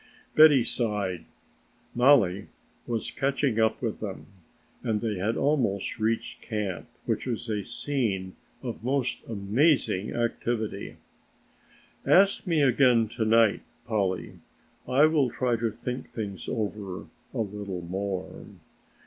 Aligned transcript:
Betty 0.33 0.63
sighed. 0.63 1.25
Mollie 1.93 2.47
was 2.87 3.11
catching 3.11 3.59
up 3.59 3.83
with 3.83 3.99
them 3.99 4.25
and 4.81 4.99
they 4.99 5.19
had 5.19 5.37
almost 5.37 5.99
reached 5.99 6.41
camp, 6.41 6.87
which 7.05 7.27
was 7.27 7.47
a 7.51 7.63
scene 7.63 8.35
of 8.63 8.79
the 8.79 8.85
most 8.87 9.21
amazing 9.29 10.11
activity. 10.15 10.97
"Ask 12.03 12.47
me 12.47 12.63
again 12.63 13.09
to 13.09 13.25
night, 13.25 13.61
Polly, 13.85 14.39
I 14.87 15.05
will 15.05 15.29
try 15.29 15.55
to 15.57 15.69
think 15.69 16.09
things 16.09 16.49
over 16.49 17.01
a 17.31 17.37
little 17.41 17.81
more." 17.81 18.47